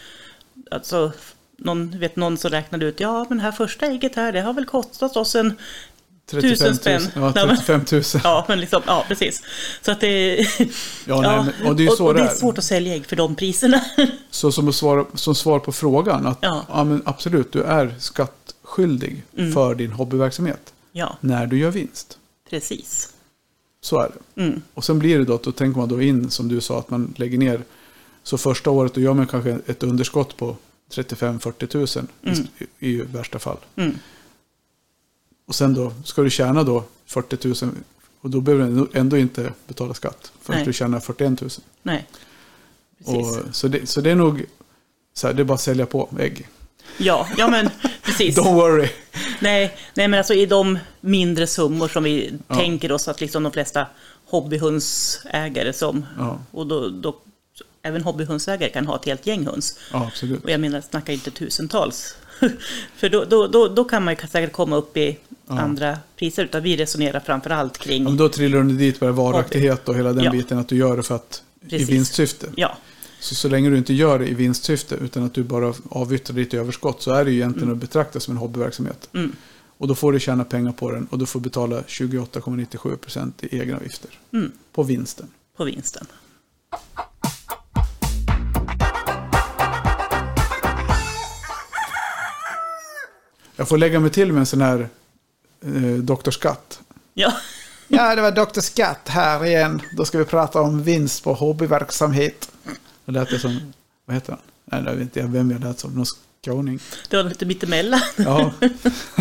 [0.71, 1.11] Alltså,
[1.57, 4.53] någon, vet någon som räknade ut, ja men det här första ägget här, det har
[4.53, 5.57] väl kostat oss en
[6.31, 6.75] 35 000.
[6.75, 7.07] spänn.
[7.15, 8.01] Ja, Nej, men- 35 000.
[8.13, 9.43] Ja, Ja, men liksom, ja precis.
[9.81, 10.67] Så att det, nej,
[11.05, 12.27] men, och det är så och, det är.
[12.27, 13.81] svårt att sälja ägg för de priserna.
[14.31, 16.65] Så som svar, som svar på frågan, att ja.
[16.69, 16.83] Ja.
[16.83, 17.95] men absolut, du är
[18.71, 19.51] skattskyldig Mm.
[19.53, 22.17] för din hobbyverksamhet ja, när du gör vinst.
[22.49, 23.13] precis.
[23.81, 24.41] Så är det.
[24.41, 26.89] Mm, Och sen blir det då, då tänker man då in, som du sa, att
[26.89, 27.61] man lägger ner.
[28.23, 30.55] Så första året då gör man kanske ett underskott på
[30.91, 32.47] 35-40 000 Mm.
[32.79, 33.57] i, i värsta fall.
[33.75, 33.97] mm,
[35.47, 37.71] och sen då ska du tjäna då 40 000
[38.21, 40.65] och då behöver du ändå- inte betala skatt förrän Nej.
[40.65, 41.49] du tjänar 41 000.
[41.83, 42.07] nej,
[42.97, 43.37] precis.
[43.37, 44.45] Och, så, det, så det är nog
[45.13, 46.47] så här, det är bara att sälja på ägg.
[46.97, 47.69] Ja, ja men
[48.11, 48.37] precis.
[48.37, 48.87] Don't worry.
[49.39, 52.55] Nej, nej, men alltså i de mindre summor som vi Ja.
[52.55, 53.85] tänker oss att liksom de flesta
[54.25, 57.15] hobbyhundsägare som, Ja, och då, då
[57.83, 59.79] även hobbyhundsägare kan ha ett helt gäng höns.
[59.93, 60.43] ja absolut.
[60.43, 62.15] Och jag menar, snacka inte tusentals.
[62.97, 65.59] För då, då, då, då kan man ju säkert komma upp i Ja.
[65.59, 69.13] andra priser, utan vi resonerar framför allt kring Ja, men då trillar du dit med
[69.15, 71.89] varaktighet och hela den biten att du gör det för att Precis.
[71.89, 72.47] i vinstsyfte.
[72.55, 72.77] Ja,
[73.21, 76.53] Så, så länge du inte gör det i vinstsyfte utan att du bara avyttrar ditt
[76.53, 79.09] överskott så är det ju egentligen att betrakta som en hobbyverksamhet.
[79.13, 79.35] mm,
[79.77, 84.09] Och då får du tjäna pengar på den och du får betala 28,97% i egenavgifter
[84.33, 85.27] mm, på vinsten.
[85.57, 86.07] på vinsten.
[93.55, 94.89] Jag får lägga mig till med en sån här
[95.65, 96.31] eh, Dr.
[96.31, 96.79] Skatt.
[97.13, 97.33] Ja,
[97.87, 98.59] Ja, det var Dr.
[98.59, 99.81] Skatt här igen.
[99.97, 102.50] Då ska vi prata om vinst på hobbyverksamhet.
[103.11, 103.73] Det lät det som,
[104.05, 104.41] vad heter han?
[104.65, 106.05] Nej, jag vet inte vem jag lät som, någon
[106.45, 106.79] skåning.
[107.09, 108.01] det var lite mittemellan.
[108.17, 108.53] Ja.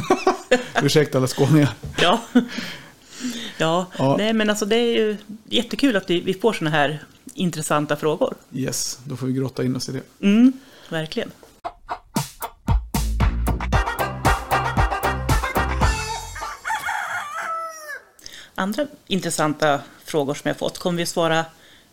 [0.82, 1.74] Ursäkta alla skåningar.
[2.00, 2.20] Ja.
[3.58, 3.86] Ja.
[3.98, 4.16] Ja.
[4.18, 7.02] nej men alltså det är ju jättekul att vi, får såna här
[7.34, 8.34] intressanta frågor.
[8.54, 10.26] Yes, då får vi grotta in oss i det.
[10.26, 10.52] Mm,
[10.88, 11.30] verkligen.
[18.54, 21.44] Andra intressanta frågor som jag fått kommer vi svara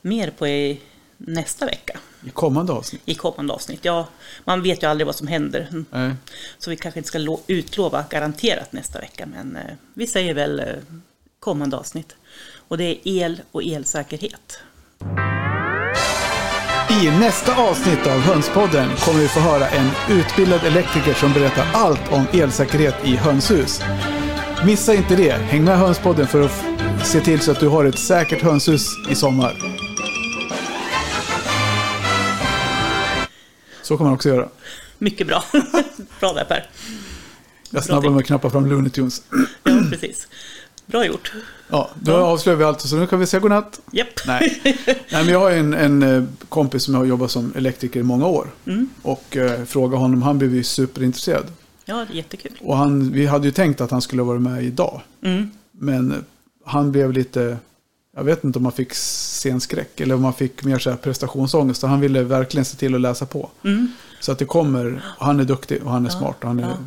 [0.01, 0.79] mer på i
[1.17, 3.01] nästa vecka, I kommande avsnitt.
[3.05, 3.79] i kommande avsnitt.
[3.85, 4.07] Ja,
[4.45, 6.11] man vet ju aldrig vad som händer, Nej.
[6.57, 9.61] så vi kanske inte ska lo- utlova garanterat nästa vecka, men eh,
[9.93, 10.65] vi säger väl eh,
[11.39, 12.15] kommande avsnitt.
[12.67, 14.59] Och det är el och elsäkerhet.
[17.03, 22.11] I nästa avsnitt av Hönspodden kommer vi få höra en utbildad elektriker som berättar allt
[22.11, 23.81] om elsäkerhet i hönshus.
[24.65, 25.31] Missa inte det.
[25.31, 26.63] Häng med Hönspodden för att
[27.07, 29.76] se till så att du har ett säkert hönshus i sommar.
[33.87, 34.49] Så kan man också göra.
[34.97, 35.43] Mycket bra.
[36.19, 36.69] bra där Per.
[37.69, 39.21] Jag snabbar med att knappa fram Looney Tunes.
[39.63, 40.27] Ja, precis.
[40.85, 41.33] Bra gjort.
[41.69, 43.79] Ja, då avslöjar vi allt så nu kan vi säga godnatt.
[43.91, 44.07] Japp.
[44.27, 44.61] Nej.
[44.85, 48.27] Nej, men jag har en, en eh, kompis som har jobbat som elektriker i många
[48.27, 48.47] år.
[48.65, 48.89] Mm.
[49.01, 51.45] Och eh, frågade honom, han blev ju superintresserad.
[51.85, 52.57] Ja, det är jättekul.
[52.61, 55.01] Och han, vi hade ju tänkt att han skulle vara med idag.
[55.21, 55.51] Mm.
[55.71, 56.25] Men
[56.65, 57.57] han blev lite,
[58.17, 61.81] jag vet inte om han fick scenskräck eller om han fick mer så här prestationsångest.
[61.81, 63.49] Han ville verkligen se till att läsa på.
[63.63, 63.91] Mm.
[64.19, 66.35] Så att det kommer, han är duktig och han är smart.
[66.41, 66.77] Och han är, Ja.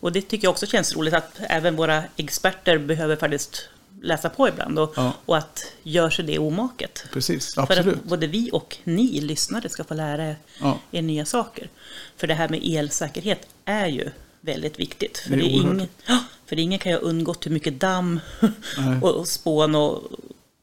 [0.00, 3.68] Och det tycker jag också känns roligt att även våra experter behöver faktiskt
[4.02, 5.12] läsa på ibland och, Ja.
[5.24, 7.04] och att gör sig det omaket.
[7.12, 7.94] Precis, För absolut.
[7.96, 10.78] att både vi och ni lyssnare ska få lära er Ja.
[10.90, 11.68] nya saker.
[12.16, 15.18] För det här med elsäkerhet är ju väldigt viktigt.
[15.18, 17.80] För Det är det är ingen, ja, för ingen kan ju ha undgått hur mycket
[17.80, 18.20] damm
[19.02, 20.02] och, och spån och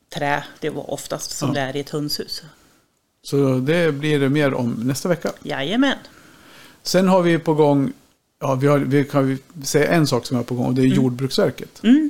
[0.09, 1.53] trä det var oftast som Ja.
[1.53, 2.43] det är i ett hönshus.
[3.23, 5.31] Så det blir det mer om nästa vecka.
[5.43, 5.97] Jajamän.
[6.83, 7.93] Sen har vi på gång,
[8.39, 10.85] ja vi, har, vi kan säga en sak som är på gång och det är
[10.85, 11.83] Jordbruksverket.
[11.83, 12.09] Mm,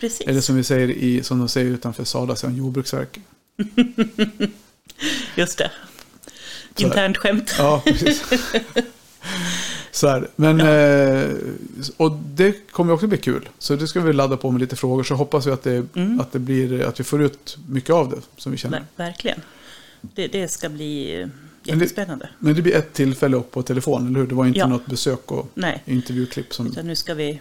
[0.00, 0.20] precis.
[0.26, 3.22] Eller som vi säger i, som de säger utanför Sala, är Jordbruksverket.
[5.36, 5.70] Just det.
[6.76, 7.54] Internt skämt.
[7.58, 8.22] Ja, precis.
[9.94, 11.30] Så här, men, eh,
[11.96, 13.48] och det kommer också bli kul.
[13.58, 15.02] Så det ska vi ladda på med lite frågor.
[15.02, 16.20] Så hoppas vi att det, Mm.
[16.20, 18.78] att det blir, att vi får ut mycket av det som vi känner.
[18.78, 19.40] Ver- Verkligen.
[20.00, 21.30] Det, det ska bli eh, Men
[21.62, 22.28] det- jättespännande.
[22.38, 24.26] Men det blir ett tillfälle upp på telefon, eller hur?
[24.26, 24.66] Det var inte Ja.
[24.66, 26.72] något besök och Nej, intervjuklipp som...
[26.74, 27.40] så nu ska vi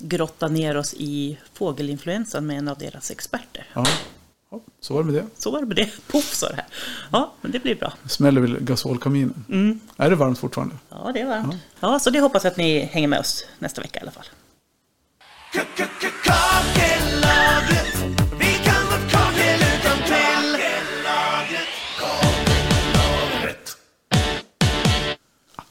[0.00, 3.66] grotta ner oss i fågelinfluensan med en av deras experter.
[3.74, 3.86] Ja.
[4.80, 5.26] Ja, så var det med det.
[5.38, 5.90] Så var det med det.
[6.06, 6.66] Poff sa det här.
[7.12, 7.92] Ja, men det blir bra.
[8.06, 9.44] Smäller väl gasolkaminen.
[9.48, 9.80] Mm.
[9.96, 10.74] Är det varmt fortfarande?
[10.88, 11.56] Ja, det är varmt.
[11.80, 14.26] Ja, så det hoppas jag att ni hänger med oss nästa vecka i alla fall.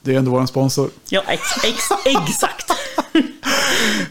[0.00, 0.90] Det är ändå vår sponsor.
[1.08, 2.77] Ja, ex, ex, exakt.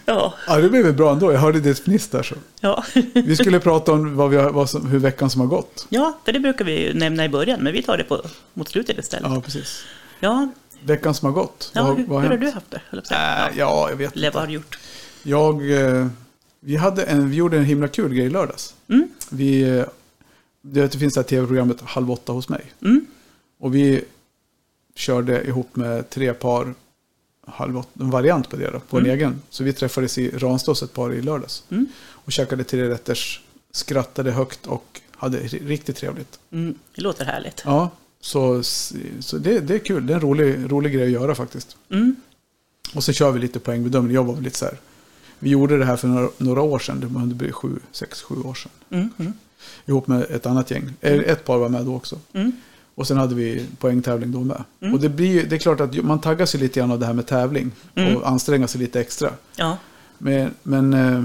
[0.06, 1.32] Ja, Ja, det blev väl bra ändå.
[1.34, 2.24] Jag hörde ditt fniss där.
[2.24, 2.36] Så.
[2.60, 2.84] ja.
[3.14, 5.86] Vi skulle prata om vad vi har, vad som, hur veckan som har gått.
[5.90, 8.22] ja, för det brukar vi nämna i början, men vi tar det på,
[8.54, 9.32] mot slutet istället.
[9.32, 9.84] Ja, precis.
[10.20, 10.50] Ja,
[10.84, 11.72] Veckan som har gått.
[11.74, 12.82] ja vad, hur, vad hur har du haft det?
[13.12, 14.36] Äh, ja, jag vet Eller inte.
[14.36, 14.80] vad har du gjort?
[15.24, 16.08] Jag, eh,
[16.60, 18.74] vi, hade en, vi gjorde en himla kul grej i lördags.
[18.88, 19.08] Mm.
[19.30, 19.86] Vi, eh,
[20.62, 22.62] det finns det här tv-programmet Halv åtta hos mig.
[22.82, 23.06] Mm.
[23.60, 24.04] Och vi
[24.96, 26.74] körde ihop med tre par,
[27.48, 29.42] halv en variant på det då, på en egen.
[29.50, 31.64] Så vi träffades i Ranstås ett par i lördags.
[31.70, 31.86] Mm.
[32.10, 36.40] Och käkade tre rätters, skrattade högt och hade ri- riktigt trevligt.
[36.52, 36.76] Mm.
[36.96, 37.62] Det låter härligt.
[37.66, 37.90] Ja,
[38.22, 38.64] så,
[39.20, 40.08] så det, det är kul.
[40.08, 41.78] Det är en rolig, rolig grej att göra faktiskt.
[41.90, 42.16] Mm.
[42.96, 44.16] Och så kör vi lite poängbedömning.
[44.16, 44.78] Jag var väl lite så här.
[45.40, 47.00] Vi gjorde det här för några, några år sedan.
[47.00, 48.72] Det måste bli sju, sex, sju år sedan.
[48.90, 49.10] Mm.
[49.18, 49.34] Mm.
[49.86, 50.94] Ihop med ett annat gäng.
[51.02, 51.24] Mm.
[51.26, 52.20] Ett par var med då också.
[52.98, 53.02] Mm.
[53.02, 54.64] Och sen hade vi poängtävling då med.
[54.94, 57.06] Och det, blir, ju- det är klart att man taggar sig lite grann av det
[57.06, 57.72] här med tävling.
[57.96, 58.18] Mm.
[58.18, 59.30] Och anstränga sig lite extra.
[59.56, 59.78] Ja,
[60.18, 61.24] Men, men eh,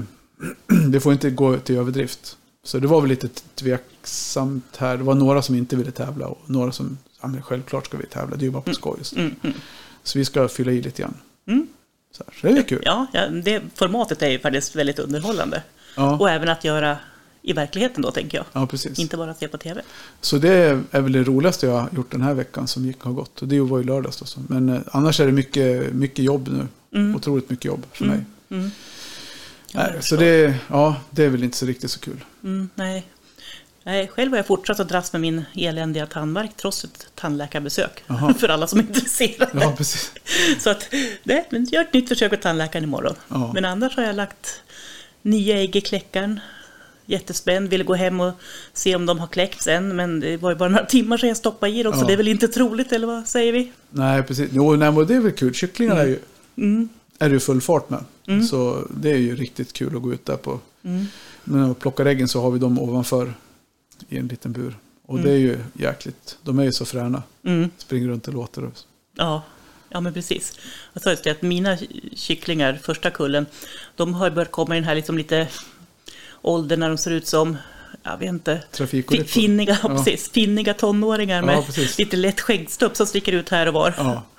[0.89, 2.37] det får inte gå till överdrift.
[2.63, 4.97] Så det var väl lite tveksamt här.
[4.97, 6.27] Det var några som inte ville tävla.
[6.27, 8.35] Och några som, ja men självklart ska vi tävla.
[8.35, 8.97] Det är ju bara på skoj.
[9.01, 9.15] Så.
[9.15, 9.35] mm.
[9.43, 9.55] Mm.
[10.03, 11.13] så vi ska fylla i lite grann.
[11.47, 11.67] Mm.
[12.17, 12.33] Så, här.
[12.41, 12.81] så det är kul.
[12.85, 15.63] ja, ja det, formatet är ju faktiskt väldigt underhållande.
[15.95, 16.97] Ja, Och även att göra
[17.43, 18.45] i verkligheten då, tänker jag.
[18.53, 18.99] ja precis.
[18.99, 19.81] Inte bara att se på tv.
[20.21, 20.53] Så det
[20.91, 23.41] är väl det roligaste jag har gjort den här veckan som gick har gått.
[23.41, 24.41] Och det var ju lördags då.
[24.47, 26.67] Men eh, annars är det mycket, mycket jobb nu.
[26.99, 27.15] Mm.
[27.15, 28.25] Otroligt mycket jobb för mig.
[28.49, 28.71] Mm.
[29.71, 32.23] Ja, Nej, så det, ja, det är väl inte så riktigt så kul.
[32.43, 33.07] Mm, nej.
[33.83, 34.07] nej.
[34.07, 38.03] Själv har jag fortsatt att dras med min eländiga tandvärk trots ett tandläkarbesök.
[38.07, 38.33] Jaha.
[38.39, 39.51] För alla som är intresserade.
[39.61, 40.11] Ja, precis.
[40.59, 43.15] Så att, nej, men jag gör ett nytt försök med tandläkaren imorgon.
[43.27, 43.51] Ja.
[43.53, 44.61] Men annars har jag lagt
[45.21, 46.39] nya ägg i kläckaren.
[47.05, 48.33] Jättespänd, ville gå hem och
[48.73, 49.95] se om de har kläckts än.
[49.95, 52.05] Men det var ju bara några timmar sedan jag stoppade i dem, så Ja.
[52.07, 53.71] det är väl inte troligt, eller vad säger vi?
[53.89, 54.49] Nej, precis.
[54.53, 55.53] Jo, nej, men det är väl kul.
[55.53, 56.19] Kycklingarna är ju,
[56.57, 56.89] Mm.
[57.19, 58.03] är ju full fart med.
[58.49, 60.59] Så det är ju riktigt kul att gå ut där på.
[60.83, 61.05] Mm.
[61.43, 63.33] När man plockar äggen så har vi dem ovanför
[64.09, 64.77] i en liten bur.
[65.05, 66.37] Och det är ju jäkligt.
[66.43, 67.23] De är ju så fräna.
[67.45, 67.69] Mm.
[67.77, 68.63] Springer runt och låter.
[68.65, 68.73] Och...
[69.17, 69.43] Ja,
[69.89, 70.59] ja men precis.
[70.93, 71.77] Jag sa just det att mina
[72.15, 73.45] kycklingar, första kullen,
[73.95, 75.47] de har börjat komma i den här liksom lite
[76.43, 77.57] åldern när de ser ut som,
[78.03, 78.61] jag vet inte,
[79.27, 79.89] finniga, ja.
[79.89, 79.89] Ja.
[80.03, 81.97] precis, finniga tonåringar Ja, med precis.
[81.97, 83.93] lite lätt skäggstubb som sticker ut här och var.
[83.97, 84.23] Ja,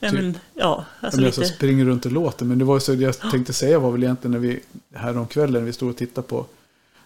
[0.00, 0.20] Ja, typ.
[0.20, 2.44] men, ja alltså så lite, springer runt och låter.
[2.44, 4.60] Men det var så det jag tänkte säga var väl egentligen när vi
[4.94, 6.46] häromkvällen vi stod och tittade på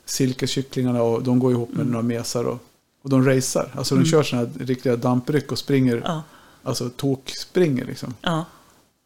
[0.04, 1.92] silkeskycklingarna och de går ihop med Mm.
[1.92, 2.58] några mesar och,
[3.02, 3.70] och de racear.
[3.76, 6.22] Alltså de kör sådana här riktiga dampryck och springer, ja,
[6.62, 8.14] alltså tok springer liksom.
[8.20, 8.44] ja,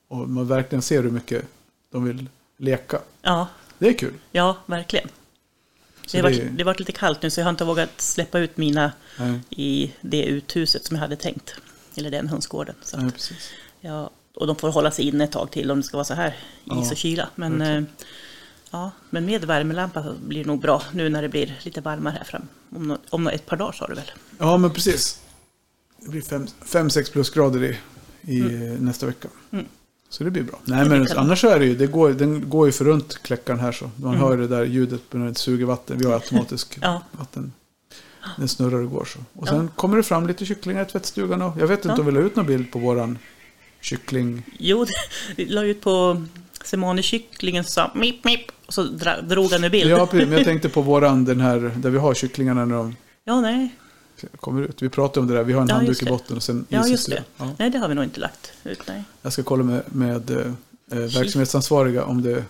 [0.08, 1.44] Och man verkligen ser hur mycket
[1.90, 2.98] de vill leka.
[3.22, 3.48] ja,
[3.82, 4.14] Det är kul.
[4.32, 5.08] ja, verkligen.
[6.06, 7.64] Så Det har, det- varit, det har varit lite kallt nu så jag har inte
[7.64, 11.54] vågat släppa ut mina Nej, i det uthuset som jag hade tänkt.
[11.94, 12.74] Eller den hönsgården.
[12.82, 13.50] Så att, precis.
[13.80, 16.14] Ja, och de får hålla sig inne ett tag till om det ska vara så
[16.14, 17.28] här is Ja, och kyla.
[17.34, 17.82] Men verkligen.
[17.84, 17.90] eh,
[18.70, 22.14] Ja, men med värmelampa så blir det nog bra nu när det blir lite varmare
[22.18, 22.48] här fram.
[22.76, 24.10] Om, om ett par dagar sa du väl?
[24.38, 25.20] Ja, men precis.
[25.98, 27.78] Det blir 5-6 plusgrader i,
[28.36, 28.40] i
[28.80, 29.28] nästa vecka.
[29.50, 29.66] Mm.
[30.12, 30.58] Så det blir bra.
[30.64, 33.60] Nej, men annars så är det ju, det går, den går ju för runt kläckaren
[33.60, 33.90] här så.
[33.96, 34.20] Man Mm.
[34.26, 35.98] hör det där ljudet när den suger vatten.
[35.98, 37.02] Vi har automatisk Ja.
[37.12, 37.52] vatten.
[38.36, 39.18] Den snurrar och går så.
[39.18, 39.50] Och Ja.
[39.50, 41.42] sen kommer det fram lite kycklingar i tvättstugan.
[41.42, 42.00] Och jag vet inte Ja.
[42.00, 43.18] om vi la ut någon bild på våran
[43.80, 44.42] kyckling.
[44.58, 44.86] Jo,
[45.36, 46.22] vi la ut på
[46.64, 48.82] Semani kycklingen som sa mip mip och så
[49.22, 49.90] drog han ur bild.
[49.90, 50.08] Ja.
[50.12, 53.74] Men jag tänkte på våran, den här, där vi har kycklingarna när de ja nej.
[54.40, 54.82] Kommer ut.
[54.82, 55.42] Vi pratade om det där.
[55.44, 56.10] Vi har en Ja, handduk i det.
[56.10, 57.22] botten och sen Ja, just det.
[57.36, 57.50] Ja.
[57.58, 58.80] Nej, det har vi nog inte lagt ut.
[58.88, 59.04] Nej.
[59.22, 60.38] Jag ska kolla med, med eh,
[60.90, 62.44] eh, verksamhetsansvariga om det, om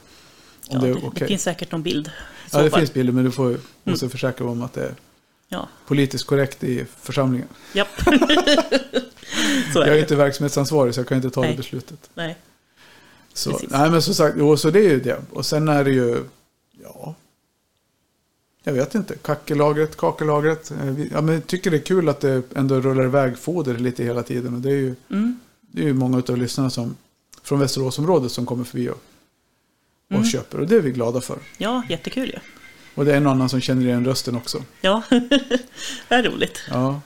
[0.68, 1.28] Ja, det det, är det okej.
[1.28, 2.10] finns säkert någon bild.
[2.50, 2.80] Ja, det fall.
[2.80, 4.94] finns bilder men du får, måste försäkra om att det är
[5.48, 7.48] Ja, politiskt korrekt i församlingen.
[7.72, 7.88] japp.
[9.72, 10.00] så är Jag är det.
[10.00, 11.56] inte verksamhetsansvarig så jag kan inte ta det Nej.
[11.56, 12.10] beslutet.
[12.14, 12.36] Nej.
[13.34, 13.70] Så, Precis.
[13.70, 15.20] nej men som sagt, jo, så det är ju det.
[15.30, 16.24] Och sen är det ju,
[16.82, 17.14] ja,
[18.62, 20.70] jag vet inte, kackelagret, kakellagret.
[20.70, 24.04] Eh, Ja, men jag tycker det är kul att det ändå rullar iväg foder lite
[24.04, 24.54] hela tiden.
[24.54, 25.40] Och det är ju, Mm.
[25.60, 26.96] det är ju många av lyssnarna som,
[27.42, 28.92] från Västeråsområdet som kommer förbi och,
[30.08, 30.24] och Mm.
[30.24, 30.60] köper.
[30.60, 31.38] Och det är vi glada för.
[31.58, 32.38] Ja, jättekul ju.
[32.94, 34.64] Och det är en annan som känner igen rösten också.
[34.80, 35.02] Ja,
[36.08, 36.60] det är roligt.
[36.70, 37.00] Ja,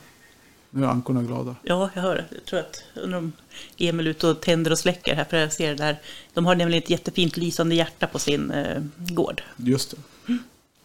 [0.70, 1.56] nu är ankorna glada.
[1.62, 2.24] Ja, jag hör det.
[2.34, 3.32] Jag tror att undrar om
[3.78, 6.00] Emil är ute och tänder och släcker här, för jag ser det där.
[6.34, 9.42] De har nämligen ett jättefint lysande hjärta på sin eh, gård.
[9.56, 9.96] Just det.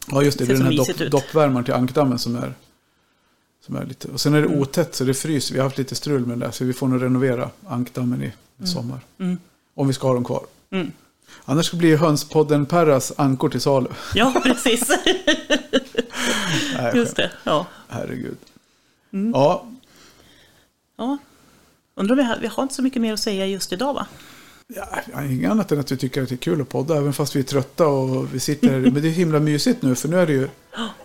[0.07, 0.45] Ja, just det.
[0.45, 2.53] Det är den här dopp, doppvärmaren till ankdammen som är,
[3.65, 4.07] som är lite...
[4.07, 5.53] Och sen är det otätt så det fryser.
[5.53, 6.51] Vi har haft lite strul med det där.
[6.51, 8.33] Så vi får nog renovera ankdammen i
[8.67, 8.99] sommar.
[9.17, 9.37] Mm.
[9.75, 10.45] Om vi ska ha dem kvar.
[10.71, 10.91] Mm.
[11.45, 13.87] Annars blir Hönspodden Perras ankor till salu.
[14.15, 14.89] Ja, precis.
[16.77, 17.31] Nej, Just det.
[17.43, 17.67] Ja.
[17.87, 18.37] Herregud.
[19.13, 19.31] Mm.
[19.31, 19.65] Ja,
[20.97, 21.17] ja.
[21.95, 24.07] Undrar om vi har, vi har inte så mycket mer att säga just idag, va?
[25.13, 26.97] Ja, inget annat än att vi tycker att det är kul att podda.
[26.97, 28.79] Även fast vi är trötta och vi sitter...
[28.79, 29.95] men det är himla mysigt nu.
[29.95, 30.49] För nu är det ju...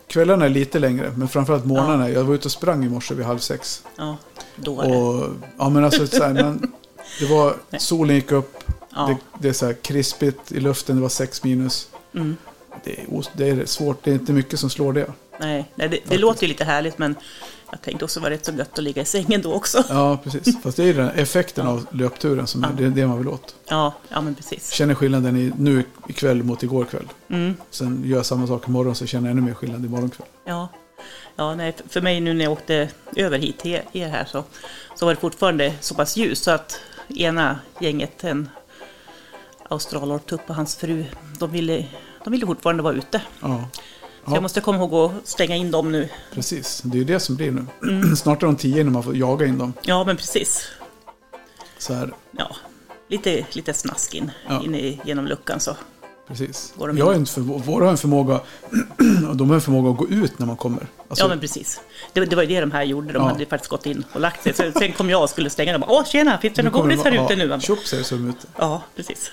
[0.06, 1.12] Kvällarna är lite längre.
[1.16, 2.10] Men framförallt morgnarna.
[2.10, 3.84] Jag var ute och sprang i morse vid halv sex.
[3.96, 4.16] Ja,
[4.56, 4.96] då är det.
[4.96, 6.72] Och, ja men alltså så här, men
[7.20, 8.64] det var, solen gick upp,
[8.96, 9.06] Ja.
[9.06, 11.88] det, det är så här krispigt i luften, det var 6 minus.
[12.14, 12.36] Mm.
[12.84, 15.06] Det är, det är svårt, det är inte mycket som slår det.
[15.40, 17.14] Nej, nej det, det låter ju lite härligt, men
[17.70, 19.84] jag tänkte också vara rätt så gött att ligga i sängen då också.
[19.88, 20.62] Ja, precis.
[20.62, 23.54] Fast det är den effekten av löpturen som är, det är det man vill åt.
[23.68, 24.70] Ja, ja men precis.
[24.70, 27.08] Känner skillnaden i, nu ikväll mot igår kväll.
[27.28, 27.54] Mm.
[27.70, 30.26] Sen gör jag samma sak imorgon så känner jag ännu mer skillnad imorgon kväll.
[30.44, 30.68] Ja.
[31.36, 34.44] Ja, nej, för- för mig nu när jag åkte över hit till er här så,
[34.94, 38.48] så var det fortfarande så pass ljus så att ena gänget, en
[39.68, 41.04] australortupp och hans fru,
[41.38, 41.86] de ville,
[42.24, 43.22] de ville fortfarande vara ute.
[43.40, 43.68] Ja,
[44.26, 44.36] Så Ja.
[44.36, 46.08] jag måste komma ihåg att stänga in dem nu.
[46.34, 46.80] precis.
[46.84, 47.66] Det är ju det som blir nu.
[47.82, 48.16] Mm.
[48.16, 49.72] Snart är de tio innan man får jaga in dem.
[49.82, 50.68] Ja, men precis.
[51.78, 52.56] Så här, Ja,
[53.08, 54.62] lite, lite snask in, Ja.
[54.64, 55.76] in i, genom luckan så.
[56.28, 56.72] precis.
[56.78, 57.18] Går de Jag har in?
[57.20, 58.34] en förmo- våra har en förmåga,
[59.30, 60.86] och de har en förmåga att gå ut när man kommer.
[61.08, 61.80] Alltså, ja, men precis.
[62.12, 63.12] Det, det var ju det de här gjorde.
[63.12, 63.28] De Ja.
[63.28, 64.54] hade faktiskt gått in och lagt sig.
[64.54, 65.84] Så, sen kom jag och skulle stänga dem.
[65.88, 67.60] Åh, tjena, finns det något godis de- här ute nu?
[67.60, 68.46] Tjopp säger som ute.
[68.56, 69.30] Ja, precis.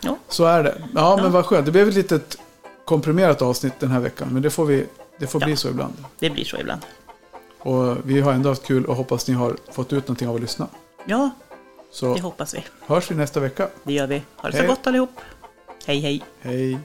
[0.00, 0.82] Ja, Så är det.
[0.94, 1.66] Ja, men vad skönt.
[1.66, 2.38] Det blev ett litet
[2.88, 4.28] komprimerat avsnitt den här veckan.
[4.32, 4.86] Men det får, vi,
[5.18, 5.46] det får Ja.
[5.46, 5.94] bli så ibland.
[6.18, 6.80] det blir så ibland.
[7.58, 10.40] Och vi har ändå haft kul och hoppas ni har fått ut någonting av att
[10.40, 10.66] lyssna.
[11.04, 11.30] Ja,
[11.90, 12.64] Så det hoppas vi.
[12.86, 13.68] hörs vi nästa vecka.
[13.84, 14.22] Det gör vi.
[14.36, 14.66] Ha det så Hej.
[14.68, 15.20] gott allihop.
[15.86, 16.22] Hej, hej.
[16.40, 16.78] Hej!